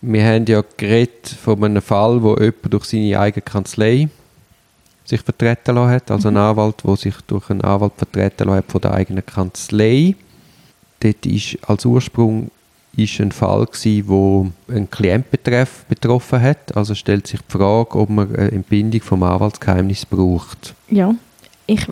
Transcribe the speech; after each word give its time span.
Wir 0.00 0.24
haben 0.24 0.46
ja 0.46 0.62
geredet 0.76 1.28
von 1.28 1.62
einem 1.64 1.82
Fall, 1.82 2.22
wo 2.22 2.36
jemand 2.36 2.72
durch 2.72 2.84
seine 2.84 3.18
eigene 3.18 3.42
Kanzlei 3.42 4.08
sich 5.04 5.22
vertreten 5.22 5.74
lassen 5.74 5.90
hat, 5.90 6.10
also 6.10 6.28
ein 6.28 6.36
Anwalt, 6.36 6.82
der 6.84 6.96
sich 6.96 7.14
durch 7.26 7.50
einen 7.50 7.62
Anwalt 7.62 7.94
vertreten 7.96 8.46
lassen 8.46 8.58
hat 8.58 8.70
von 8.70 8.80
der 8.80 8.92
eigenen 8.92 9.24
Kanzlei. 9.24 10.14
Dort 11.00 11.26
ist 11.26 11.58
als 11.66 11.84
Ursprung 11.84 12.50
ist 12.96 13.20
ein 13.20 13.32
Fall 13.32 13.66
gewesen, 13.66 14.08
wo 14.08 14.50
ein 14.68 14.90
Klient 14.90 15.30
betreff, 15.30 15.84
betroffen 15.88 16.40
hat. 16.40 16.76
Also 16.76 16.94
stellt 16.94 17.26
sich 17.26 17.40
die 17.40 17.56
Frage, 17.56 17.96
ob 17.96 18.10
man 18.10 18.34
eine 18.34 18.50
Entbindung 18.50 19.00
vom 19.00 19.22
Anwaltsgeheimnis 19.22 20.04
braucht. 20.04 20.74
Ja, 20.90 21.14
ich, 21.66 21.86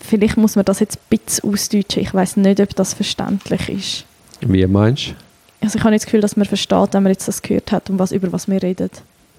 vielleicht 0.00 0.36
muss 0.36 0.56
man 0.56 0.64
das 0.64 0.80
jetzt 0.80 0.98
ein 0.98 1.18
bisschen 1.18 1.52
ausdeutschen. 1.52 2.02
Ich 2.02 2.14
weiß 2.14 2.38
nicht, 2.38 2.60
ob 2.60 2.74
das 2.74 2.94
verständlich 2.94 3.68
ist. 3.68 4.04
Wie 4.40 4.66
meinst 4.66 5.08
du? 5.08 5.25
Also 5.66 5.78
ich 5.78 5.82
habe 5.82 5.90
nicht 5.90 6.02
das 6.02 6.06
Gefühl, 6.06 6.20
dass 6.20 6.36
man 6.36 6.46
versteht, 6.46 6.94
wenn 6.94 7.02
man 7.02 7.10
jetzt 7.10 7.26
das 7.26 7.42
gehört 7.42 7.72
hat, 7.72 7.90
um 7.90 7.98
was, 7.98 8.12
über 8.12 8.30
was 8.30 8.46
wir 8.46 8.62
reden. 8.62 8.88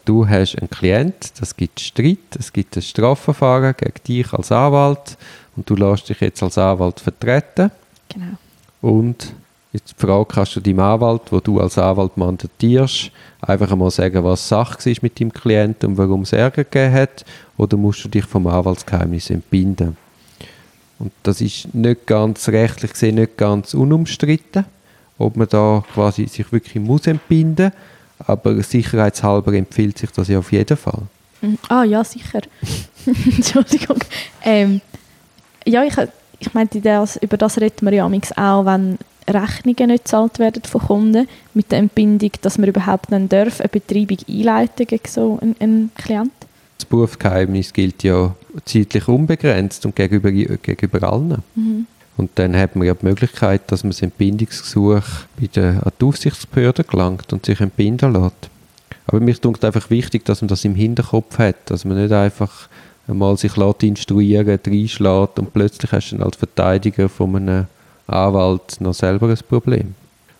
Du 0.03 0.27
hast 0.27 0.57
einen 0.59 0.69
Klient, 0.69 1.31
das 1.39 1.55
gibt 1.55 1.79
Streit, 1.79 2.17
es 2.37 2.51
gibt 2.51 2.75
ein 2.75 2.81
Strafverfahren 2.81 3.73
gegen 3.77 4.03
dich 4.05 4.33
als 4.33 4.51
Anwalt 4.51 5.17
und 5.55 5.69
du 5.69 5.75
lässt 5.77 6.09
dich 6.09 6.19
jetzt 6.19 6.43
als 6.43 6.57
Anwalt 6.57 6.99
vertreten. 6.99 7.71
Genau. 8.09 8.33
Und 8.81 9.31
jetzt 9.71 9.93
die 9.97 10.05
Frage, 10.05 10.25
kannst 10.25 10.57
du 10.57 10.59
deinem 10.59 10.81
Anwalt, 10.81 11.21
wo 11.29 11.39
du 11.39 11.61
als 11.61 11.77
Anwalt 11.77 12.17
mandatierst, 12.17 13.09
einfach 13.39 13.71
einmal 13.71 13.91
sagen, 13.91 14.21
was 14.25 14.49
Sache 14.49 14.85
war 14.85 14.95
mit 15.03 15.21
deinem 15.21 15.31
Klienten 15.31 15.91
und 15.91 15.97
warum 15.97 16.23
es 16.23 16.33
Ärger 16.33 16.65
gegeben 16.65 16.93
hat, 16.93 17.23
oder 17.55 17.77
musst 17.77 18.03
du 18.03 18.09
dich 18.09 18.25
vom 18.25 18.47
Anwaltsgeheimnis 18.47 19.29
entbinden? 19.29 19.95
Und 20.99 21.13
das 21.23 21.39
ist 21.39 21.73
nicht 21.73 22.05
ganz 22.05 22.49
rechtlich 22.49 22.91
gesehen 22.91 23.15
nicht 23.15 23.37
ganz 23.37 23.73
unumstritten, 23.73 24.65
ob 25.17 25.35
man 25.35 25.47
da 25.47 25.83
quasi 25.93 26.27
sich 26.27 26.51
wirklich 26.51 26.75
muss 26.75 27.07
entbinden, 27.07 27.71
aber 28.19 28.61
sicherheitshalber 28.61 29.53
empfiehlt 29.53 29.97
sich 29.97 30.11
das 30.11 30.27
ja 30.27 30.39
auf 30.39 30.51
jeden 30.51 30.77
Fall. 30.77 31.03
Mhm. 31.41 31.57
Ah, 31.69 31.83
ja, 31.83 32.03
sicher. 32.03 32.41
Entschuldigung. 33.05 33.99
Ähm, 34.43 34.81
ja, 35.65 35.83
ich, 35.83 35.95
ich 36.39 36.53
meinte, 36.53 36.81
das, 36.81 37.17
über 37.17 37.37
das 37.37 37.59
reden 37.59 37.85
wir 37.85 37.93
ja 37.93 38.05
auch, 38.05 38.65
wenn 38.65 38.97
Rechnungen 39.29 39.91
nicht 39.91 40.05
gezahlt 40.05 40.39
werden 40.39 40.63
von 40.63 40.81
Kunden, 40.81 41.27
mit 41.53 41.71
der 41.71 41.79
Entbindung, 41.79 42.31
dass 42.41 42.57
man 42.57 42.69
überhaupt 42.69 43.11
dann 43.11 43.29
darf, 43.29 43.59
eine 43.59 43.69
Betreibung 43.69 44.17
einleiten 44.27 44.87
gegen 44.87 45.07
so 45.07 45.37
einen, 45.41 45.55
einen 45.59 45.91
Klient. 45.95 46.31
Das 46.77 46.85
Berufsgeheimnis 46.85 47.73
gilt 47.73 48.03
ja 48.03 48.35
zeitlich 48.65 49.07
unbegrenzt 49.07 49.85
und 49.85 49.95
gegenüber, 49.95 50.31
gegenüber 50.31 51.11
allen. 51.11 51.43
Mhm. 51.55 51.87
Und 52.17 52.31
dann 52.35 52.55
hat 52.57 52.75
man 52.75 52.87
ja 52.87 52.95
die 52.95 53.05
Möglichkeit, 53.05 53.71
dass 53.71 53.83
man 53.83 53.91
das 53.91 54.01
Entbindungsgesuch 54.01 55.03
bei 55.39 55.47
der, 55.53 55.85
an 55.85 55.91
die 56.01 56.05
Aufsichtsbehörde 56.05 56.83
gelangt 56.83 57.31
und 57.31 57.45
sich 57.45 57.61
entbinden 57.61 58.13
lässt. 58.13 58.49
Aber 59.05 59.19
mir 59.19 59.31
ist 59.31 59.45
einfach 59.45 59.89
wichtig, 59.89 60.25
dass 60.25 60.41
man 60.41 60.49
das 60.49 60.65
im 60.65 60.75
Hinterkopf 60.75 61.37
hat, 61.37 61.55
dass 61.65 61.85
man 61.85 62.01
nicht 62.01 62.11
einfach 62.11 62.67
einmal 63.07 63.37
sich 63.37 63.55
lässt 63.55 63.83
instruieren, 63.83 64.59
reinschlägt 64.65 65.39
und 65.39 65.53
plötzlich 65.53 65.91
hast 65.91 66.11
du 66.11 66.17
dann 66.17 66.25
als 66.25 66.37
Verteidiger 66.37 67.07
von 67.07 67.35
einem 67.35 67.65
Anwalt 68.07 68.81
noch 68.81 68.93
selber 68.93 69.29
ein 69.29 69.37
Problem. 69.47 69.95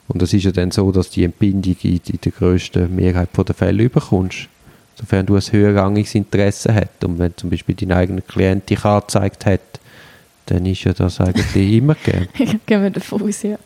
Und 0.08 0.22
es 0.22 0.34
ist 0.34 0.44
ja 0.44 0.52
dann 0.52 0.72
so, 0.72 0.92
dass 0.92 1.10
die 1.10 1.24
Entbindung 1.24 1.76
in, 1.84 2.02
in 2.06 2.22
der 2.24 2.32
grössten 2.32 2.96
Mehrheit 2.96 3.30
der 3.38 3.56
Fälle 3.56 3.84
überkommst. 3.84 4.48
Sofern 4.96 5.26
du 5.26 5.36
ein 5.36 5.42
höherrangiges 5.42 6.16
Interesse 6.16 6.74
hast. 6.74 7.04
Und 7.04 7.20
wenn 7.20 7.36
zum 7.36 7.50
Beispiel 7.50 7.76
dein 7.76 7.92
eigener 7.92 8.22
Klient 8.22 8.70
dich 8.70 8.84
angezeigt 8.84 9.46
hat, 9.46 9.62
dann 10.48 10.66
ist 10.66 10.84
ja 10.84 10.94
das 10.94 11.22
eigentlich 11.22 11.74
immer 11.74 11.96
gegeben. 11.96 12.60
Gehen 12.66 12.84
wir 12.84 12.90
davon 12.90 13.22
aus, 13.24 13.44
ja. 13.44 13.58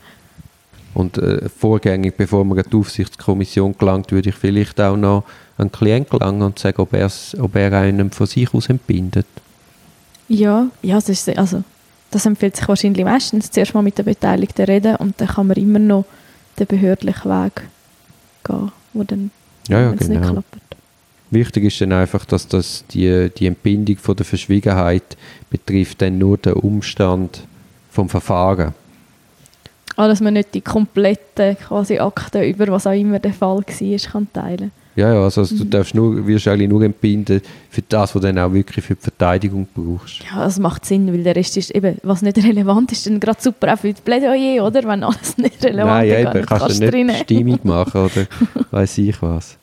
Und 0.93 1.17
äh, 1.17 1.47
vorgängig, 1.47 2.17
bevor 2.17 2.43
man 2.43 2.59
an 2.59 2.65
die 2.69 2.75
Aufsichtskommission 2.75 3.77
gelangt, 3.77 4.11
würde 4.11 4.29
ich 4.29 4.35
vielleicht 4.35 4.79
auch 4.81 4.97
noch 4.97 5.23
den 5.57 5.71
Klient 5.71 6.09
gelangen 6.09 6.41
und 6.41 6.59
sagen, 6.59 6.81
ob, 6.81 6.93
ob 6.93 7.55
er 7.55 7.73
einen 7.73 8.11
von 8.11 8.27
sich 8.27 8.53
aus 8.53 8.67
entbindet. 8.67 9.27
Ja, 10.27 10.67
ja 10.81 10.95
das, 10.95 11.07
ist, 11.09 11.29
also, 11.37 11.63
das 12.09 12.25
empfiehlt 12.25 12.57
sich 12.57 12.67
wahrscheinlich 12.67 13.05
meistens. 13.05 13.51
Zuerst 13.51 13.73
mal 13.73 13.81
mit 13.81 13.97
den 13.97 14.05
Beteiligten 14.05 14.65
reden 14.65 14.97
und 14.97 15.19
dann 15.21 15.29
kann 15.29 15.47
man 15.47 15.57
immer 15.57 15.79
noch 15.79 16.05
den 16.59 16.67
behördlichen 16.67 17.31
Weg 17.31 17.61
gehen, 18.43 18.71
wo 18.93 19.03
dann 19.03 19.31
ja, 19.67 19.81
ja, 19.81 19.91
genau. 19.91 20.19
nicht 20.19 20.29
klappt. 20.29 20.70
Wichtig 21.31 21.63
ist 21.63 21.79
dann 21.79 21.93
einfach, 21.93 22.25
dass 22.25 22.45
das 22.47 22.83
die, 22.91 23.29
die 23.29 23.47
Entbindung 23.47 23.95
von 23.95 24.17
der 24.17 24.25
Verschwiegenheit 24.25 25.15
betrifft 25.49 26.01
dann 26.01 26.17
nur 26.17 26.37
den 26.37 26.53
Umstand 26.53 27.43
vom 27.89 28.09
Verfahren. 28.09 28.73
Ah, 29.95 30.07
dass 30.09 30.19
man 30.19 30.33
nicht 30.33 30.53
die 30.53 30.61
kompletten 30.61 31.57
quasi 31.57 31.99
Akten 31.99 32.43
über 32.43 32.67
was 32.67 32.85
auch 32.85 32.91
immer 32.91 33.19
der 33.19 33.33
Fall 33.33 33.57
war, 33.57 34.11
kann 34.11 34.27
teilen 34.33 34.71
Ja, 34.95 35.13
ja, 35.13 35.23
also, 35.23 35.45
du 35.45 35.63
darfst 35.63 35.95
nur, 35.95 36.25
wirst 36.27 36.47
eigentlich 36.49 36.69
nur 36.69 36.81
entbinden 36.81 37.41
für 37.69 37.81
das, 37.81 38.13
was 38.15 38.21
du 38.21 38.27
dann 38.27 38.37
auch 38.39 38.51
wirklich 38.51 38.83
für 38.83 38.95
die 38.95 39.01
Verteidigung 39.01 39.67
brauchst. 39.73 40.23
Ja, 40.23 40.43
das 40.43 40.59
macht 40.59 40.85
Sinn, 40.85 41.11
weil 41.13 41.23
der 41.23 41.35
Rest 41.35 41.55
ist 41.55 41.71
eben, 41.71 41.97
was 42.03 42.21
nicht 42.21 42.37
relevant 42.43 42.91
ist, 42.91 43.05
dann 43.05 43.21
gerade 43.21 43.41
super 43.41 43.73
auch 43.73 43.79
für 43.79 43.91
das 43.91 44.01
Plädoyer, 44.01 44.65
oder? 44.65 44.83
Wenn 44.83 45.03
alles 45.03 45.37
nicht 45.37 45.63
relevant 45.63 46.07
Nein, 46.07 46.09
ist, 46.09 46.35
eben, 46.35 46.45
kannst 46.45 46.81
du 46.81 47.03
nicht. 47.05 47.19
Stimmung 47.21 47.59
machen 47.63 48.01
oder 48.01 48.27
weiß 48.71 48.97
ich 48.97 49.21
was. 49.21 49.57